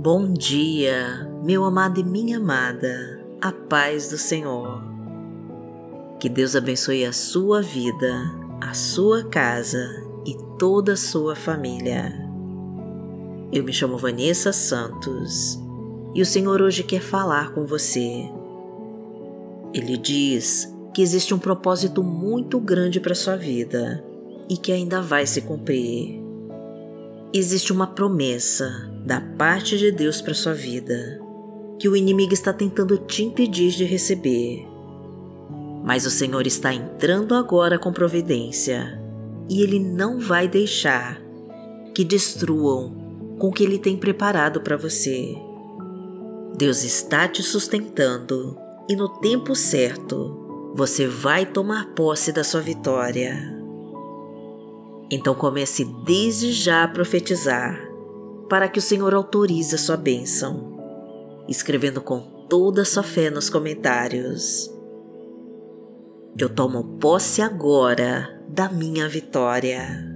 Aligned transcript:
Bom 0.00 0.32
dia, 0.32 1.28
meu 1.42 1.64
amado 1.64 1.98
e 1.98 2.04
minha 2.04 2.36
amada, 2.36 3.20
a 3.40 3.50
paz 3.50 4.08
do 4.08 4.16
Senhor. 4.16 4.80
Que 6.20 6.28
Deus 6.28 6.54
abençoe 6.54 7.04
a 7.04 7.12
sua 7.12 7.60
vida, 7.60 8.14
a 8.60 8.72
sua 8.74 9.24
casa 9.24 10.06
e 10.24 10.36
toda 10.56 10.92
a 10.92 10.96
sua 10.96 11.34
família. 11.34 12.12
Eu 13.52 13.64
me 13.64 13.72
chamo 13.72 13.98
Vanessa 13.98 14.52
Santos 14.52 15.58
e 16.14 16.22
o 16.22 16.26
Senhor 16.26 16.62
hoje 16.62 16.84
quer 16.84 17.02
falar 17.02 17.52
com 17.52 17.66
você. 17.66 18.30
Ele 19.74 19.96
diz 19.96 20.72
que 20.94 21.02
existe 21.02 21.34
um 21.34 21.40
propósito 21.40 22.04
muito 22.04 22.60
grande 22.60 23.00
para 23.00 23.16
sua 23.16 23.34
vida 23.34 24.04
e 24.48 24.56
que 24.56 24.70
ainda 24.70 25.02
vai 25.02 25.26
se 25.26 25.40
cumprir. 25.40 26.22
Existe 27.34 27.72
uma 27.72 27.88
promessa 27.88 28.96
da 29.08 29.22
parte 29.22 29.78
de 29.78 29.90
Deus 29.90 30.20
para 30.20 30.34
sua 30.34 30.52
vida 30.52 31.18
que 31.78 31.88
o 31.88 31.96
inimigo 31.96 32.34
está 32.34 32.52
tentando 32.52 32.98
te 32.98 33.24
impedir 33.24 33.70
de 33.70 33.82
receber. 33.84 34.68
Mas 35.82 36.04
o 36.04 36.10
Senhor 36.10 36.46
está 36.46 36.74
entrando 36.74 37.34
agora 37.34 37.78
com 37.78 37.90
providência 37.90 39.00
e 39.48 39.62
ele 39.62 39.78
não 39.78 40.20
vai 40.20 40.46
deixar 40.46 41.18
que 41.94 42.04
destruam 42.04 43.36
com 43.38 43.48
o 43.48 43.52
que 43.52 43.64
ele 43.64 43.78
tem 43.78 43.96
preparado 43.96 44.60
para 44.60 44.76
você. 44.76 45.34
Deus 46.58 46.84
está 46.84 47.26
te 47.26 47.42
sustentando 47.42 48.58
e 48.90 48.94
no 48.94 49.08
tempo 49.20 49.54
certo 49.54 50.72
você 50.74 51.06
vai 51.06 51.46
tomar 51.46 51.94
posse 51.94 52.30
da 52.30 52.44
sua 52.44 52.60
vitória. 52.60 53.56
Então 55.10 55.34
comece 55.34 55.86
desde 56.04 56.52
já 56.52 56.84
a 56.84 56.88
profetizar, 56.88 57.87
para 58.48 58.68
que 58.68 58.78
o 58.78 58.82
Senhor 58.82 59.14
autorize 59.14 59.74
a 59.74 59.78
sua 59.78 59.96
bênção, 59.96 60.76
escrevendo 61.48 62.00
com 62.00 62.20
toda 62.48 62.82
a 62.82 62.84
sua 62.84 63.02
fé 63.02 63.30
nos 63.30 63.50
comentários. 63.50 64.72
Eu 66.38 66.48
tomo 66.48 66.98
posse 66.98 67.42
agora 67.42 68.42
da 68.48 68.68
minha 68.68 69.08
vitória. 69.08 70.06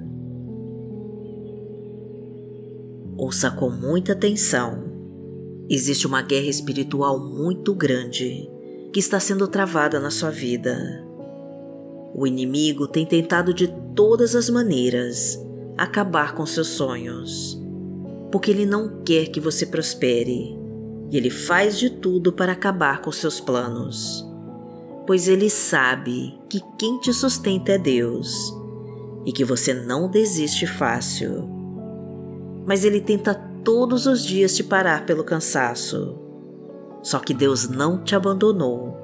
Ouça 3.17 3.51
com 3.51 3.69
muita 3.71 4.13
atenção. 4.13 4.91
Existe 5.69 6.07
uma 6.07 6.23
guerra 6.23 6.49
espiritual 6.49 7.19
muito 7.19 7.75
grande 7.75 8.49
que 8.93 9.01
está 9.01 9.21
sendo 9.21 9.47
travada 9.47 10.01
na 10.01 10.11
sua 10.11 10.31
vida. 10.31 11.05
O 12.15 12.27
inimigo 12.27 12.87
tem 12.87 13.07
tentado 13.07 13.55
de 13.55 13.69
todas 13.95 14.35
as 14.35 14.51
maneiras 14.51 15.39
acabar 15.79 16.35
com 16.35 16.45
seus 16.45 16.69
sonhos, 16.69 17.62
porque 18.33 18.51
ele 18.51 18.65
não 18.65 19.03
quer 19.05 19.27
que 19.27 19.39
você 19.39 19.67
prospere 19.67 20.59
e 21.11 21.17
ele 21.17 21.29
faz 21.29 21.79
de 21.79 21.91
tudo 21.91 22.33
para 22.33 22.53
acabar 22.53 23.03
com 23.03 23.13
seus 23.13 23.39
planos, 23.39 24.27
pois 25.07 25.29
ele 25.29 25.51
sabe 25.51 26.39
que 26.49 26.59
quem 26.79 26.99
te 26.99 27.13
sustenta 27.13 27.73
é 27.73 27.79
Deus 27.79 28.53
e 29.27 29.33
que 29.33 29.45
você 29.45 29.75
não 29.75 30.09
desiste 30.09 30.67
fácil. 30.67 31.47
Mas 32.67 32.83
ele 32.85 33.01
tenta 33.01 33.35
todos 33.63 34.07
os 34.07 34.25
dias 34.25 34.57
te 34.57 34.65
parar 34.65 35.05
pelo 35.05 35.23
cansaço. 35.23 36.19
Só 37.03 37.19
que 37.19 37.35
Deus 37.35 37.69
não 37.69 38.03
te 38.03 38.15
abandonou 38.15 38.97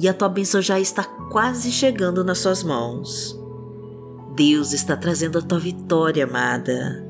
e 0.00 0.08
a 0.08 0.14
tua 0.14 0.28
bênção 0.28 0.60
já 0.60 0.80
está 0.80 1.04
quase 1.04 1.70
chegando 1.70 2.24
nas 2.24 2.38
suas 2.38 2.64
mãos. 2.64 3.38
Deus 4.34 4.72
está 4.72 4.96
trazendo 4.96 5.38
a 5.38 5.42
tua 5.42 5.60
vitória, 5.60 6.24
amada, 6.24 7.03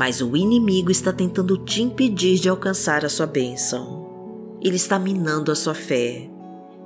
mas 0.00 0.22
o 0.22 0.34
inimigo 0.34 0.90
está 0.90 1.12
tentando 1.12 1.58
te 1.58 1.82
impedir 1.82 2.38
de 2.38 2.48
alcançar 2.48 3.04
a 3.04 3.08
sua 3.10 3.26
bênção. 3.26 4.56
Ele 4.62 4.76
está 4.76 4.98
minando 4.98 5.52
a 5.52 5.54
sua 5.54 5.74
fé, 5.74 6.26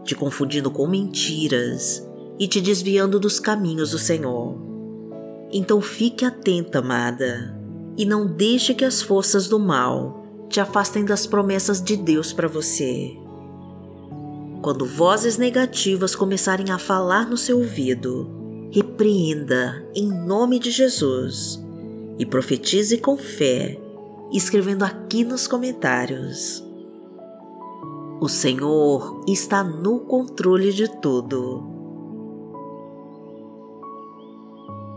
te 0.03 0.17
confundindo 0.17 0.69
com 0.69 0.85
mentiras 0.89 2.05
e 2.41 2.49
te 2.49 2.61
desviando 2.61 3.21
dos 3.21 3.39
caminhos 3.39 3.93
do 3.93 4.01
Senhor. 4.01 4.59
Então 5.53 5.81
fique 5.81 6.25
atenta, 6.25 6.81
amada, 6.81 7.57
e 7.97 8.05
não 8.05 8.27
deixe 8.27 8.75
que 8.75 8.85
as 8.85 9.01
forças 9.01 9.47
do 9.47 9.61
mal 9.61 10.27
te 10.51 10.59
afastem 10.59 11.05
das 11.05 11.25
promessas 11.25 11.81
de 11.81 11.97
Deus 11.97 12.33
para 12.33 12.49
você. 12.49 13.17
Quando 14.61 14.85
vozes 14.85 15.39
negativas 15.39 16.17
começarem 16.17 16.73
a 16.73 16.79
falar 16.79 17.31
no 17.31 17.37
seu 17.37 17.59
ouvido, 17.59 18.29
repreenda 18.73 19.89
em 19.95 20.09
nome 20.09 20.59
de 20.59 20.73
Jesus 20.73 21.64
e 22.19 22.27
profetize 22.27 22.99
com 22.99 23.17
fé, 23.17 23.79
escrevendo 24.33 24.85
aqui 24.85 25.25
nos 25.25 25.47
comentários. 25.47 26.65
O 28.21 28.29
Senhor 28.29 29.25
está 29.29 29.63
no 29.63 30.01
controle 30.01 30.73
de 30.73 30.89
tudo. 31.01 31.63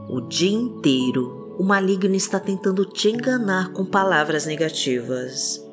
O 0.09 0.21
dia 0.21 0.51
inteiro, 0.51 1.55
o 1.57 1.63
maligno 1.63 2.15
está 2.15 2.39
tentando 2.39 2.85
te 2.85 3.09
enganar 3.09 3.73
com 3.73 3.83
palavras 3.83 4.45
negativas. 4.45 5.63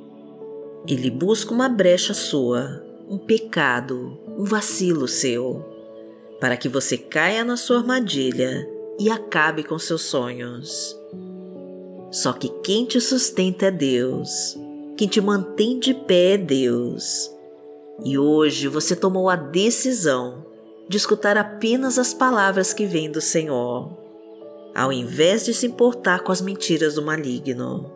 Ele 0.89 1.11
busca 1.11 1.53
uma 1.53 1.69
brecha 1.69 2.13
sua 2.13 2.85
um 3.09 3.19
pecado, 3.19 4.19
um 4.37 4.45
vacilo 4.45 5.07
seu, 5.07 5.65
para 6.41 6.57
que 6.57 6.69
você 6.69 6.97
caia 6.97 7.45
na 7.45 7.57
sua 7.57 7.79
armadilha 7.79 8.69
e 8.99 9.11
acabe 9.11 9.63
com 9.63 9.79
seus 9.79 10.03
sonhos. 10.03 10.99
Só 12.15 12.33
que 12.33 12.49
quem 12.63 12.85
te 12.85 13.01
sustenta 13.01 13.67
é 13.67 13.71
Deus, 13.73 14.57
quem 14.97 15.09
te 15.09 15.21
mantém 15.21 15.81
de 15.81 15.93
pé 15.93 16.35
é 16.35 16.39
Deus. 16.39 17.29
E 18.05 18.17
hoje 18.17 18.69
você 18.69 18.95
tomou 18.95 19.29
a 19.29 19.35
decisão 19.35 20.47
de 20.89 20.97
escutar 20.97 21.37
apenas 21.37 21.99
as 21.99 22.15
palavras 22.15 22.73
que 22.73 22.87
vêm 22.87 23.11
do 23.11 23.21
Senhor, 23.21 23.99
ao 24.73 24.93
invés 24.93 25.45
de 25.45 25.53
se 25.53 25.67
importar 25.67 26.21
com 26.21 26.31
as 26.31 26.41
mentiras 26.41 26.95
do 26.95 27.03
maligno. 27.03 27.91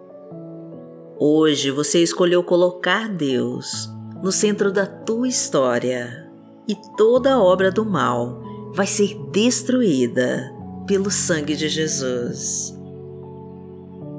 Hoje 1.17 1.71
você 1.71 2.03
escolheu 2.03 2.43
colocar 2.43 3.09
Deus 3.09 3.89
no 4.21 4.33
centro 4.33 4.73
da 4.73 4.85
tua 4.85 5.29
história 5.29 6.29
e 6.67 6.75
toda 6.97 7.39
obra 7.39 7.71
do 7.71 7.85
mal 7.85 8.43
vai 8.75 8.89
ser 8.89 9.17
destruída 9.31 10.53
pelo 10.89 11.09
sangue 11.09 11.55
de 11.55 11.69
Jesus. 11.69 12.78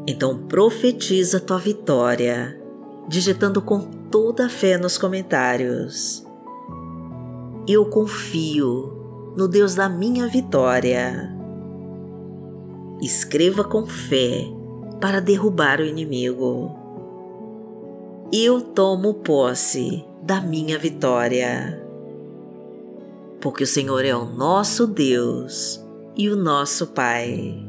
Então 0.08 0.38
profetiza 0.48 1.40
tua 1.40 1.58
vitória, 1.58 2.60
digitando 3.08 3.62
com 3.62 3.80
toda 4.12 4.46
a 4.46 4.50
fé 4.50 4.78
nos 4.78 4.98
comentários. 4.98 6.26
Eu 7.68 7.86
confio 7.86 9.34
no 9.38 9.48
Deus 9.48 9.76
da 9.76 9.88
minha 9.88 10.28
vitória. 10.28 11.36
Escreva 13.02 13.64
com 13.64 13.86
fé 13.86 14.46
para 15.00 15.22
derrubar 15.22 15.80
o 15.80 15.86
inimigo 15.86 16.80
eu 18.32 18.62
tomo 18.62 19.16
posse 19.16 20.06
da 20.22 20.40
minha 20.40 20.78
vitória. 20.78 21.84
Porque 23.42 23.64
o 23.64 23.68
Senhor 23.68 24.06
é 24.06 24.16
o 24.16 24.26
nosso 24.26 24.86
Deus 24.86 25.84
e 26.16 26.30
o 26.30 26.36
nosso 26.36 26.88
Pai. 26.88 27.69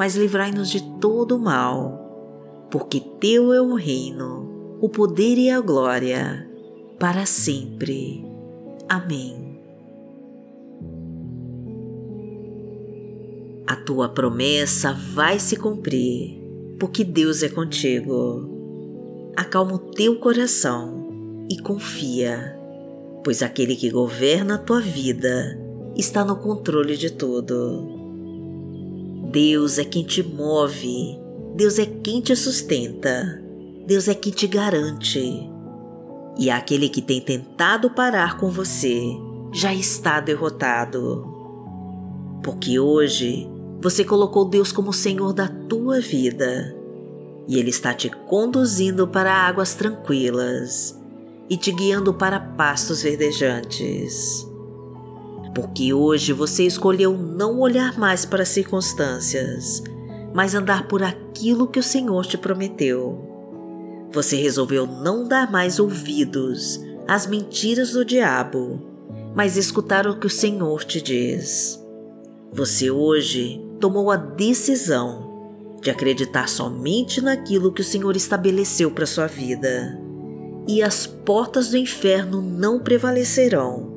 mas 0.00 0.16
livrai-nos 0.16 0.70
de 0.70 0.80
todo 0.98 1.36
o 1.36 1.38
mal, 1.38 2.66
porque 2.70 2.98
Teu 3.20 3.52
é 3.52 3.60
o 3.60 3.74
reino, 3.74 4.78
o 4.80 4.88
poder 4.88 5.36
e 5.36 5.50
a 5.50 5.60
glória, 5.60 6.48
para 6.98 7.26
sempre. 7.26 8.24
Amém. 8.88 9.60
A 13.66 13.76
tua 13.76 14.08
promessa 14.08 14.94
vai 14.94 15.38
se 15.38 15.56
cumprir, 15.56 16.40
porque 16.78 17.04
Deus 17.04 17.42
é 17.42 17.50
contigo 17.50 18.56
acalma 19.36 19.74
o 19.74 19.78
teu 19.78 20.18
coração 20.18 21.44
e 21.50 21.60
confia, 21.60 22.58
pois 23.22 23.42
aquele 23.42 23.76
que 23.76 23.90
governa 23.90 24.54
a 24.54 24.58
tua 24.58 24.80
vida 24.80 25.60
está 25.94 26.24
no 26.24 26.36
controle 26.36 26.96
de 26.96 27.10
tudo. 27.10 27.99
Deus 29.30 29.78
é 29.78 29.84
quem 29.84 30.02
te 30.02 30.24
move, 30.24 31.16
Deus 31.54 31.78
é 31.78 31.86
quem 31.86 32.20
te 32.20 32.34
sustenta, 32.34 33.40
Deus 33.86 34.08
é 34.08 34.14
que 34.14 34.32
te 34.32 34.48
garante. 34.48 35.48
E 36.36 36.50
aquele 36.50 36.88
que 36.88 37.00
tem 37.00 37.20
tentado 37.20 37.90
parar 37.90 38.38
com 38.38 38.50
você 38.50 39.00
já 39.52 39.72
está 39.72 40.18
derrotado. 40.18 41.24
Porque 42.42 42.80
hoje 42.80 43.48
você 43.80 44.02
colocou 44.02 44.44
Deus 44.44 44.72
como 44.72 44.92
Senhor 44.92 45.32
da 45.32 45.46
tua 45.46 46.00
vida 46.00 46.76
e 47.46 47.56
Ele 47.56 47.70
está 47.70 47.94
te 47.94 48.10
conduzindo 48.10 49.06
para 49.06 49.32
águas 49.32 49.76
tranquilas 49.76 50.98
e 51.48 51.56
te 51.56 51.70
guiando 51.70 52.12
para 52.12 52.40
pastos 52.40 53.02
verdejantes. 53.02 54.49
Porque 55.54 55.92
hoje 55.92 56.32
você 56.32 56.64
escolheu 56.64 57.16
não 57.16 57.58
olhar 57.58 57.98
mais 57.98 58.24
para 58.24 58.42
as 58.42 58.48
circunstâncias, 58.48 59.82
mas 60.32 60.54
andar 60.54 60.86
por 60.86 61.02
aquilo 61.02 61.66
que 61.66 61.78
o 61.78 61.82
Senhor 61.82 62.24
te 62.24 62.38
prometeu. 62.38 63.28
Você 64.12 64.36
resolveu 64.36 64.86
não 64.86 65.26
dar 65.26 65.50
mais 65.50 65.78
ouvidos 65.78 66.80
às 67.06 67.26
mentiras 67.26 67.92
do 67.92 68.04
diabo, 68.04 68.80
mas 69.34 69.56
escutar 69.56 70.06
o 70.06 70.18
que 70.18 70.26
o 70.26 70.30
Senhor 70.30 70.84
te 70.84 71.00
diz. 71.00 71.80
Você 72.52 72.90
hoje 72.90 73.64
tomou 73.80 74.10
a 74.10 74.16
decisão 74.16 75.30
de 75.80 75.90
acreditar 75.90 76.48
somente 76.48 77.20
naquilo 77.20 77.72
que 77.72 77.80
o 77.80 77.84
Senhor 77.84 78.14
estabeleceu 78.16 78.90
para 78.90 79.06
sua 79.06 79.26
vida. 79.26 79.98
E 80.68 80.82
as 80.82 81.06
portas 81.06 81.70
do 81.70 81.76
inferno 81.76 82.42
não 82.42 82.78
prevalecerão, 82.78 83.89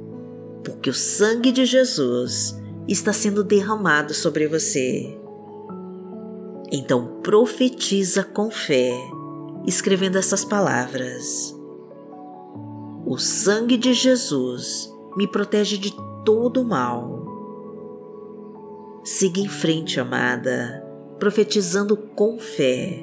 porque 0.63 0.89
o 0.89 0.93
sangue 0.93 1.51
de 1.51 1.65
Jesus 1.65 2.59
está 2.87 3.11
sendo 3.13 3.43
derramado 3.43 4.13
sobre 4.13 4.47
você. 4.47 5.17
Então 6.71 7.19
profetiza 7.21 8.23
com 8.23 8.49
fé, 8.49 8.93
escrevendo 9.65 10.17
essas 10.17 10.43
palavras. 10.43 11.55
O 13.05 13.17
sangue 13.17 13.77
de 13.77 13.93
Jesus 13.93 14.91
me 15.15 15.27
protege 15.27 15.77
de 15.77 15.93
todo 16.25 16.63
mal. 16.63 17.21
Siga 19.03 19.39
em 19.41 19.49
frente, 19.49 19.99
amada 19.99 20.83
profetizando 21.23 21.95
com 21.95 22.37
fé. 22.37 22.99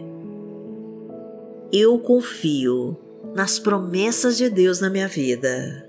Eu 1.73 1.99
confio 1.99 2.95
nas 3.35 3.59
promessas 3.59 4.37
de 4.37 4.51
Deus 4.51 4.79
na 4.79 4.91
minha 4.91 5.09
vida, 5.09 5.89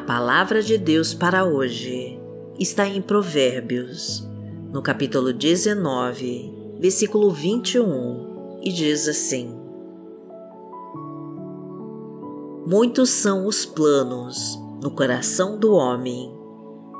Palavra 0.00 0.62
de 0.62 0.78
Deus 0.78 1.14
para 1.14 1.44
hoje 1.44 2.18
está 2.58 2.86
em 2.86 3.00
Provérbios 3.00 4.26
no 4.72 4.82
capítulo 4.82 5.32
19, 5.32 6.78
versículo 6.78 7.30
21, 7.30 8.60
e 8.62 8.72
diz 8.72 9.08
assim: 9.08 9.56
Muitos 12.66 13.10
são 13.10 13.46
os 13.46 13.66
planos 13.66 14.58
no 14.82 14.90
coração 14.90 15.58
do 15.58 15.72
homem, 15.72 16.32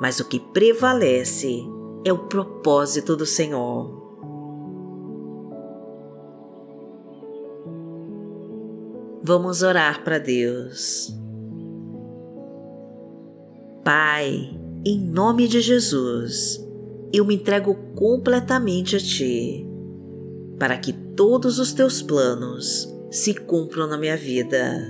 mas 0.00 0.19
o 0.20 0.29
que 0.29 0.41
prevalece 0.41 1.62
é 2.05 2.12
o 2.12 2.26
propósito 2.26 3.17
do 3.17 3.25
Senhor. 3.25 3.99
Vamos 9.23 9.62
orar 9.62 10.02
para 10.02 10.19
Deus. 10.19 11.14
Pai, 13.93 14.49
em 14.87 15.01
nome 15.01 15.49
de 15.49 15.61
Jesus, 15.61 16.65
eu 17.13 17.25
me 17.25 17.35
entrego 17.35 17.75
completamente 17.97 18.95
a 18.95 19.01
Ti, 19.01 19.67
para 20.61 20.79
que 20.79 20.93
todos 20.93 21.59
os 21.59 21.73
Teus 21.73 22.01
planos 22.01 22.89
se 23.11 23.35
cumpram 23.35 23.89
na 23.89 23.99
minha 23.99 24.17
vida. 24.17 24.81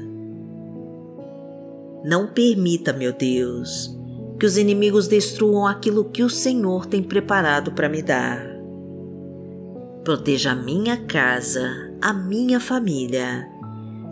Não 2.04 2.26
permita, 2.26 2.92
meu 2.92 3.14
Deus, 3.14 3.90
que 4.38 4.44
os 4.44 4.58
inimigos 4.58 5.08
destruam 5.08 5.66
aquilo 5.66 6.04
que 6.04 6.22
o 6.22 6.28
Senhor 6.28 6.84
tem 6.84 7.02
preparado 7.02 7.72
para 7.72 7.88
me 7.88 8.02
dar. 8.02 8.46
Proteja 10.04 10.50
a 10.50 10.54
minha 10.54 10.98
casa, 11.06 11.90
a 12.02 12.12
minha 12.12 12.60
família 12.60 13.48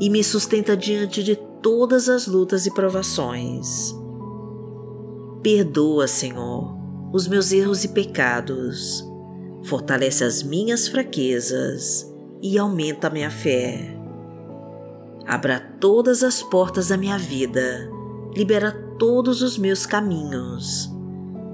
e 0.01 0.09
me 0.09 0.25
sustenta 0.25 0.75
diante 0.75 1.23
de 1.23 1.37
todas 1.61 2.09
as 2.09 2.27
lutas 2.27 2.65
e 2.65 2.73
provações. 2.73 3.98
Perdoa, 5.43 6.09
Senhor, 6.09 6.77
os 7.13 7.29
meus 7.29 7.53
erros 7.53 7.85
e 7.85 7.89
pecados, 7.89 9.09
fortalece 9.65 10.25
as 10.25 10.43
minhas 10.43 10.89
fraquezas 10.89 12.13
e 12.43 12.59
aumenta 12.59 13.07
a 13.07 13.11
minha 13.11 13.31
fé. 13.31 13.97
Abra 15.27 15.61
todas 15.81 16.23
as 16.25 16.43
portas 16.43 16.89
da 16.89 16.97
minha 16.97 17.19
vida, 17.19 17.89
libera 18.35 18.73
todos 18.99 19.43
os 19.43 19.57
meus 19.57 19.87
caminhos, 19.87 20.91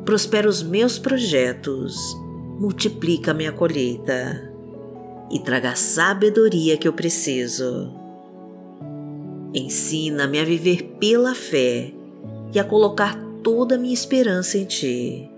prospera 0.05 0.49
os 0.49 0.63
meus 0.63 0.99
projetos, 0.99 2.17
multiplica 2.59 3.33
a 3.33 3.35
minha 3.35 3.53
colheita 3.53 4.51
e 5.31 5.39
traga 5.41 5.71
a 5.71 5.77
sabedoria 5.77 6.79
que 6.79 6.89
eu 6.89 6.93
preciso. 6.93 7.93
Ensina-me 9.53 10.39
a 10.39 10.45
viver 10.45 10.97
pela 10.99 11.35
fé 11.35 11.93
e 12.53 12.59
a 12.59 12.65
colocar 12.65 13.24
toda 13.45 13.75
a 13.75 13.79
minha 13.79 13.93
esperança 13.93 14.57
em 14.57 14.65
Ti. 14.65 15.31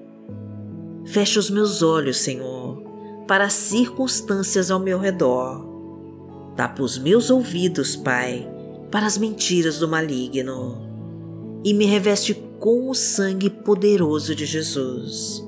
Feche 1.05 1.39
os 1.41 1.51
meus 1.51 1.83
olhos, 1.83 2.19
Senhor, 2.19 2.81
para 3.27 3.45
as 3.45 3.53
circunstâncias 3.53 4.71
ao 4.71 4.79
meu 4.79 4.99
redor. 4.99 5.67
Tapa 6.57 6.83
os 6.83 6.97
meus 6.97 7.29
ouvidos, 7.31 7.97
Pai, 7.97 8.49
para 8.93 9.07
as 9.07 9.19
mentiras 9.19 9.81
do 9.81 9.89
maligno. 9.89 10.87
E 11.65 11.75
me 11.75 11.85
reveste 11.85 12.33
com 12.61 12.89
o 12.89 12.95
sangue 12.95 13.51
poderoso 13.51 14.35
de 14.35 14.47
Jesus. 14.47 15.45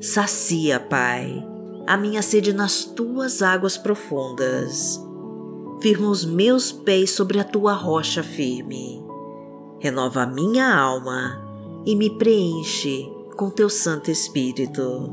Sacia, 0.00 0.78
Pai, 0.78 1.44
a 1.88 1.96
minha 1.96 2.22
sede 2.22 2.52
nas 2.52 2.84
tuas 2.84 3.42
águas 3.42 3.76
profundas. 3.76 5.04
Firma 5.82 6.08
os 6.08 6.24
meus 6.24 6.70
pés 6.70 7.10
sobre 7.10 7.40
a 7.40 7.44
tua 7.44 7.72
rocha 7.72 8.22
firme. 8.22 9.04
Renova 9.80 10.22
a 10.22 10.26
minha 10.26 10.72
alma 10.72 11.47
e 11.88 11.96
me 11.96 12.10
preenche 12.18 13.10
com 13.34 13.48
teu 13.48 13.70
Santo 13.70 14.10
Espírito. 14.10 15.10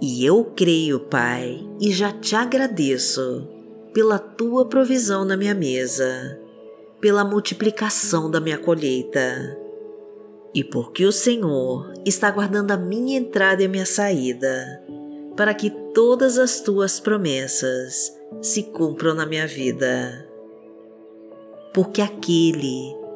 E 0.00 0.24
eu 0.24 0.42
creio, 0.56 1.00
Pai, 1.00 1.68
e 1.78 1.92
já 1.92 2.10
te 2.10 2.34
agradeço 2.34 3.46
pela 3.92 4.18
tua 4.18 4.64
provisão 4.64 5.22
na 5.22 5.36
minha 5.36 5.54
mesa, 5.54 6.40
pela 6.98 7.26
multiplicação 7.26 8.30
da 8.30 8.40
minha 8.40 8.56
colheita, 8.56 9.58
e 10.54 10.64
porque 10.64 11.04
o 11.04 11.12
Senhor 11.12 11.92
está 12.06 12.30
guardando 12.30 12.70
a 12.70 12.78
minha 12.78 13.18
entrada 13.18 13.62
e 13.62 13.66
a 13.66 13.68
minha 13.68 13.84
saída, 13.84 14.82
para 15.36 15.52
que 15.52 15.68
todas 15.92 16.38
as 16.38 16.62
tuas 16.62 16.98
promessas 16.98 18.16
se 18.40 18.62
cumpram 18.62 19.14
na 19.14 19.26
minha 19.26 19.46
vida. 19.46 20.26
porque 21.74 22.00
aquele 22.00 23.05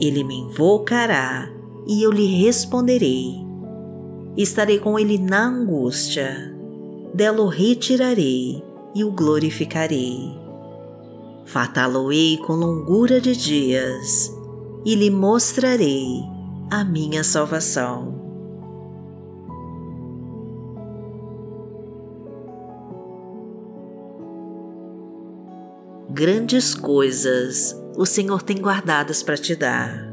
ele 0.00 0.22
me 0.24 0.34
invocará 0.34 1.50
e 1.86 2.02
eu 2.02 2.10
lhe 2.10 2.26
responderei. 2.26 3.34
Estarei 4.36 4.78
com 4.78 4.98
ele 4.98 5.18
na 5.18 5.46
angústia, 5.46 6.54
dela 7.14 7.42
o 7.42 7.48
retirarei 7.48 8.62
e 8.94 9.04
o 9.04 9.10
glorificarei. 9.10 10.36
Fatá-lo-ei 11.46 12.38
com 12.38 12.54
longura 12.54 13.20
de 13.20 13.36
dias 13.36 14.32
e 14.84 14.94
lhe 14.94 15.10
mostrarei 15.10 16.22
a 16.70 16.84
minha 16.84 17.22
salvação. 17.22 18.14
Grandes 26.10 26.74
coisas 26.74 27.76
o 27.96 28.04
Senhor 28.04 28.42
tem 28.42 28.58
guardadas 28.58 29.22
para 29.22 29.38
te 29.38 29.56
dar. 29.56 30.12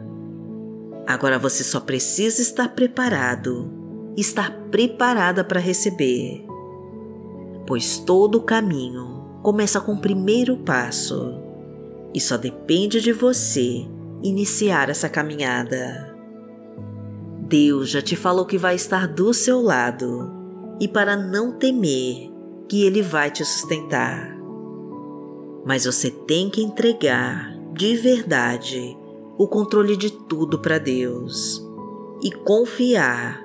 Agora 1.06 1.38
você 1.38 1.64
só 1.64 1.82
precisa 1.82 2.42
estar 2.42 2.70
preparado, 2.70 3.70
estar 4.16 4.52
preparada 4.72 5.44
para 5.44 5.60
receber. 5.60 6.46
Pois 7.68 7.98
todo 7.98 8.38
o 8.38 8.44
caminho 8.44 9.40
começa 9.44 9.82
com 9.82 9.94
o 9.94 10.02
primeiro 10.02 10.56
passo 10.58 11.42
e 12.14 12.22
só 12.22 12.38
depende 12.38 13.02
de 13.02 13.12
você 13.12 13.86
iniciar 14.24 14.90
essa 14.90 15.10
caminhada. 15.10 16.16
Deus 17.42 17.90
já 17.90 18.02
te 18.02 18.16
falou 18.16 18.46
que 18.46 18.58
vai 18.58 18.76
estar 18.76 19.08
do 19.08 19.34
seu 19.34 19.62
lado 19.62 20.32
e 20.80 20.88
para 20.88 21.18
não 21.18 21.52
temer 21.52 22.32
que 22.70 22.86
Ele 22.86 23.02
vai 23.02 23.30
te 23.30 23.44
sustentar. 23.44 24.34
Mas 25.66 25.84
você 25.84 26.10
tem 26.10 26.50
que 26.50 26.62
entregar 26.62 27.53
de 27.74 27.96
verdade 27.96 28.98
o 29.38 29.48
controle 29.48 29.98
de 29.98 30.12
tudo 30.12 30.60
para 30.60 30.78
Deus 30.78 31.66
e 32.22 32.32
confiar 32.32 33.44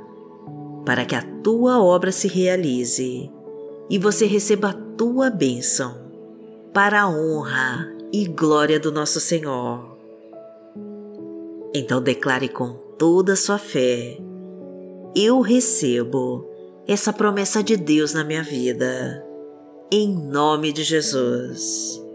para 0.85 1.05
que 1.05 1.15
a 1.15 1.23
tua 1.43 1.83
obra 1.83 2.13
se 2.13 2.29
realize 2.29 3.31
e 3.91 3.99
você 3.99 4.27
receba 4.27 4.71
a 4.71 4.73
tua 4.97 5.31
bênção 5.31 5.97
para 6.75 7.03
a 7.03 7.09
honra 7.09 7.91
e 8.13 8.27
glória 8.27 8.79
do 8.79 8.93
nosso 8.93 9.19
Senhor. 9.19 9.97
Então 11.75 12.03
declare 12.03 12.49
com 12.49 12.75
toda 12.99 13.33
a 13.33 13.37
sua 13.37 13.59
fé: 13.59 14.19
Eu 15.15 15.41
recebo 15.41 16.47
essa 16.87 17.13
promessa 17.13 17.63
de 17.63 17.77
Deus 17.77 18.13
na 18.13 18.25
minha 18.25 18.43
vida, 18.43 19.25
em 19.91 20.09
nome 20.09 20.73
de 20.73 20.83
Jesus. 20.83 22.08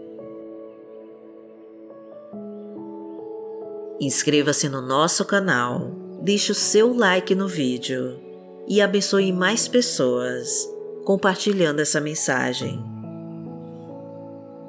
Inscreva-se 4.00 4.68
no 4.68 4.80
nosso 4.80 5.24
canal, 5.24 5.92
deixe 6.20 6.50
o 6.50 6.54
seu 6.54 6.92
like 6.92 7.32
no 7.34 7.46
vídeo 7.46 8.18
e 8.66 8.82
abençoe 8.82 9.32
mais 9.32 9.68
pessoas 9.68 10.68
compartilhando 11.04 11.80
essa 11.80 12.00
mensagem. 12.00 12.82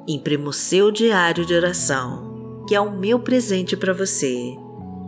Imprima 0.06 0.48
o 0.48 0.52
seu 0.52 0.92
diário 0.92 1.44
de 1.44 1.54
oração, 1.54 2.64
que 2.68 2.74
é 2.74 2.80
o 2.80 2.92
meu 2.92 3.18
presente 3.18 3.76
para 3.76 3.92
você. 3.92 4.54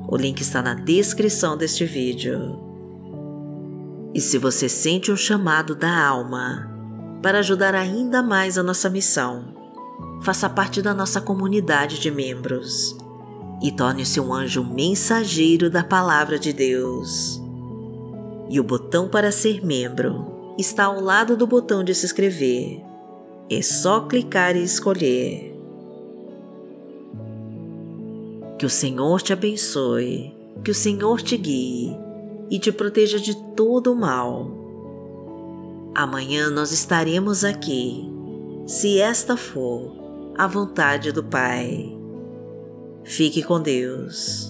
O 0.08 0.16
link 0.16 0.40
está 0.40 0.60
na 0.62 0.74
descrição 0.74 1.56
deste 1.56 1.84
vídeo. 1.84 2.58
E 4.12 4.20
se 4.20 4.36
você 4.36 4.68
sente 4.68 5.12
um 5.12 5.16
chamado 5.16 5.76
da 5.76 6.04
alma 6.04 6.68
para 7.22 7.38
ajudar 7.38 7.74
ainda 7.74 8.20
mais 8.20 8.58
a 8.58 8.64
nossa 8.64 8.90
missão, 8.90 9.54
faça 10.22 10.48
parte 10.48 10.82
da 10.82 10.92
nossa 10.92 11.20
comunidade 11.20 12.00
de 12.00 12.10
membros 12.10 12.96
e 13.62 13.72
torne-se 13.72 14.20
um 14.20 14.32
anjo 14.32 14.64
mensageiro 14.64 15.68
da 15.68 15.82
Palavra 15.82 16.38
de 16.38 16.52
Deus. 16.52 17.40
E 18.48 18.60
o 18.60 18.64
botão 18.64 19.08
para 19.08 19.32
ser 19.32 19.64
membro 19.64 20.54
está 20.58 20.84
ao 20.84 21.00
lado 21.00 21.36
do 21.36 21.46
botão 21.46 21.84
de 21.84 21.94
se 21.94 22.06
inscrever. 22.06 22.82
É 23.50 23.60
só 23.62 24.00
clicar 24.00 24.56
e 24.56 24.62
escolher. 24.62 25.54
Que 28.58 28.66
o 28.66 28.70
Senhor 28.70 29.22
te 29.22 29.32
abençoe, 29.32 30.34
que 30.64 30.70
o 30.70 30.74
Senhor 30.74 31.22
te 31.22 31.36
guie 31.36 31.96
e 32.50 32.58
te 32.58 32.72
proteja 32.72 33.18
de 33.18 33.34
todo 33.54 33.92
o 33.92 33.96
mal. 33.96 34.50
Amanhã 35.94 36.50
nós 36.50 36.72
estaremos 36.72 37.44
aqui, 37.44 38.08
se 38.66 39.00
esta 39.00 39.36
for 39.36 39.96
a 40.36 40.46
vontade 40.46 41.12
do 41.12 41.24
Pai. 41.24 41.97
Fique 43.04 43.42
com 43.42 43.60
Deus. 43.60 44.47